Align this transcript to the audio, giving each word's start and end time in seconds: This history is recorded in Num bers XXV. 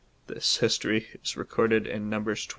This 0.25 0.57
history 0.57 1.09
is 1.23 1.37
recorded 1.37 1.85
in 1.85 2.09
Num 2.09 2.23
bers 2.23 2.47
XXV. 2.47 2.49